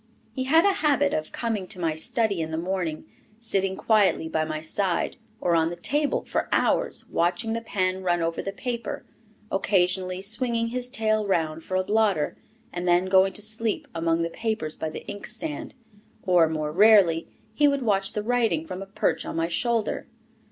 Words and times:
He 0.33 0.45
had 0.45 0.65
a 0.65 0.73
habit 0.81 1.13
of 1.13 1.31
coming 1.31 1.67
to 1.67 1.79
my 1.79 1.93
study 1.93 2.41
in 2.41 2.49
the 2.49 2.57
morning, 2.57 3.05
sitting 3.37 3.75
quietly 3.75 4.27
by 4.27 4.43
my 4.45 4.59
side 4.59 5.17
or 5.39 5.53
on 5.55 5.69
the 5.69 5.75
table 5.75 6.25
for 6.25 6.49
hours, 6.51 7.05
watching 7.07 7.53
the 7.53 7.61
pen 7.61 8.01
run 8.01 8.19
over 8.19 8.41
the 8.41 8.51
paper, 8.51 9.05
occasionally 9.51 10.19
swinging 10.19 10.69
his 10.69 10.89
tail 10.89 11.27
round 11.27 11.63
for 11.63 11.75
a 11.77 11.83
blotter, 11.83 12.35
and 12.73 12.87
then 12.87 13.05
going 13.05 13.33
to 13.33 13.43
sleep 13.43 13.87
among 13.93 14.23
the 14.23 14.31
papers 14.31 14.75
by 14.75 14.89
the 14.89 15.05
inkstand. 15.05 15.75
Or, 16.23 16.49
more 16.49 16.71
rarely, 16.71 17.27
he 17.53 17.67
would 17.67 17.83
watch 17.83 18.13
the 18.13 18.23
writing 18.23 18.65
from 18.65 18.81
a 18.81 18.87
perch 18.87 19.23
on 19.23 19.35
my 19.35 19.49
shoulder. 19.49 20.07